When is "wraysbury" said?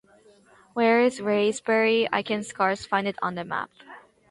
1.19-2.09